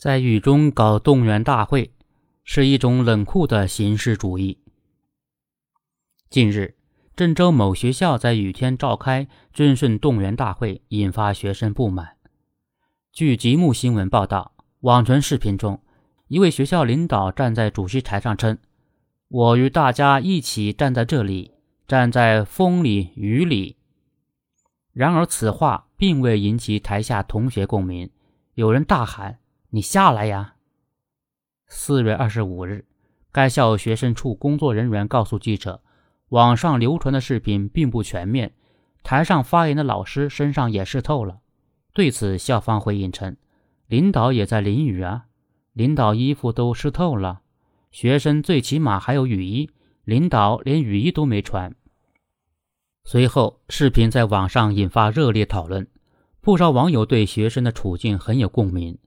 [0.00, 1.92] 在雨中搞动员大会，
[2.42, 4.58] 是一种冷酷的形式主义。
[6.30, 6.74] 近日，
[7.14, 12.16] 郑州某学校在雨天召开军训动员大会，引发学生不满。
[13.12, 15.82] 据吉木新闻报道，网传视频中，
[16.28, 18.56] 一位学校领导站在主席台上称
[19.28, 21.52] ：“我与大家一起站在这里，
[21.86, 23.76] 站在风里雨里。”
[24.94, 28.08] 然而，此话并未引起台下同学共鸣，
[28.54, 29.36] 有人大喊。
[29.72, 30.56] 你下来呀！
[31.68, 32.86] 四月二十五日，
[33.30, 35.80] 该校学生处工作人员告诉记者，
[36.30, 38.52] 网上流传的视频并不全面，
[39.04, 41.38] 台上发言的老师身上也湿透了。
[41.92, 43.36] 对此，校方回应称，
[43.86, 45.26] 领导也在淋雨啊，
[45.72, 47.42] 领导衣服都湿透了，
[47.92, 49.70] 学生最起码还有雨衣，
[50.02, 51.72] 领导连雨衣都没穿。
[53.04, 55.86] 随后，视频在网上引发热烈讨论，
[56.40, 58.98] 不少网友对学生的处境很有共鸣。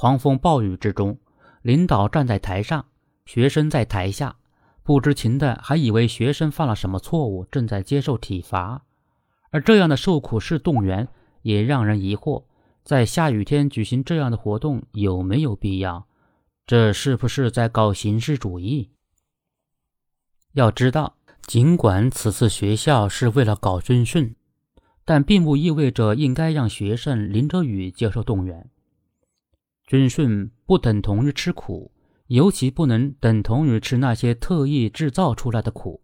[0.00, 1.18] 狂风暴雨之中，
[1.60, 2.86] 领导站在台上，
[3.26, 4.36] 学生在台下，
[4.82, 8.86] 不知情的还以为学生犯了什么错误，正在接受体罚。
[9.50, 11.06] 而这样的受苦式动员
[11.42, 12.44] 也让人疑惑：
[12.82, 16.06] 在下雨天举行这样的活动有没有必要？
[16.66, 18.88] 这是不是在搞形式主义？
[20.54, 24.34] 要知道，尽管此次学校是为了搞军训，
[25.04, 28.70] 但并不意味着应该让学生淋着雨接受动员。
[29.90, 31.90] 军训不等同于吃苦，
[32.28, 36.00] 尤其不能等同于吃那些特意制造出来的苦。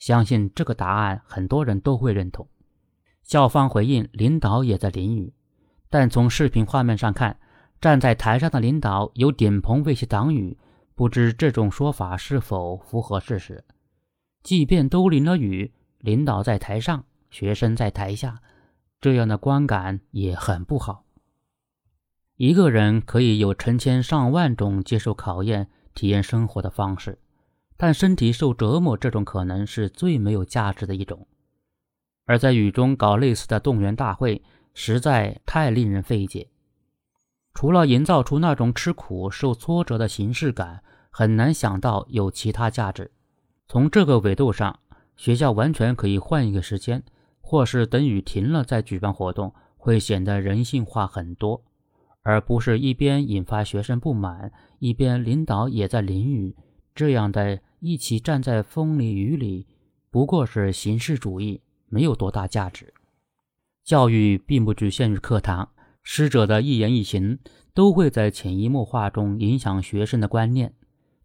[0.00, 2.48] 相信这个答案很多人都会认同。
[3.22, 5.32] 校方回应：领导也在淋雨，
[5.88, 7.38] 但从视频画面上看，
[7.80, 10.58] 站在台上的领导有顶棚为其挡雨，
[10.96, 13.64] 不知这种说法是否符合事实。
[14.42, 18.42] 即便都淋了雨，领导在台上，学生在台下，
[19.00, 21.04] 这样的观感也很不好。
[22.42, 27.20] 一个人可以有成千上万种接受考验、体验生活的方式，
[27.76, 31.28] 但身体受折磨这种可能是最没有价值的一种。
[32.24, 34.42] 而在雨中搞类似的动员大会，
[34.74, 36.48] 实在太令人费解。
[37.54, 43.12] 除了营造出那种吃苦、受挫折的形式感，很难想到有其他价值。
[43.68, 44.80] 从这个维度上，
[45.16, 47.04] 学校完全可以换一个时间，
[47.40, 51.62] 或是等雨停了再举办活动，会显得人性化很多。
[52.22, 56.56] 而不是一边引发学生不满，一边领导也在淋雨，
[56.94, 59.66] 这样的一起站在风里雨里，
[60.08, 62.94] 不过是形式主义，没有多大价值。
[63.84, 65.68] 教育并不局限于课堂，
[66.02, 67.40] 师者的一言一行
[67.74, 70.72] 都会在潜移默化中影响学生的观念。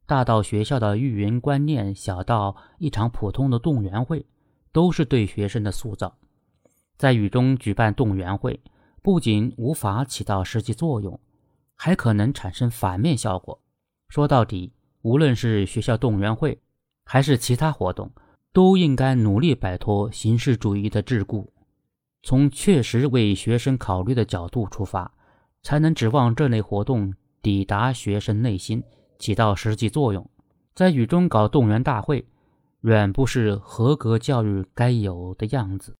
[0.08, 4.25] 大到学校的育人观念，小到一场普通的动员会，
[4.72, 6.18] 都是对学生的塑造。
[6.97, 8.59] 在雨中举办动员会。
[9.02, 11.19] 不仅无法起到实际作用，
[11.75, 13.62] 还可能产生反面效果。
[14.09, 16.59] 说到底，无论是学校动员会，
[17.06, 18.12] 还是其他活动，
[18.52, 21.47] 都应该努力摆脱形式主义的桎梏，
[22.24, 25.14] 从确实为学生考虑的角度出发，
[25.62, 28.84] 才能指望这类活动抵达学生内心，
[29.19, 30.29] 起到实际作用。
[30.74, 32.25] 在雨中搞动员大会，
[32.81, 35.96] 远不是合格教育该有的样子。